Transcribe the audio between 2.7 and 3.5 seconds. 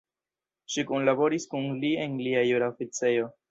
oficejo.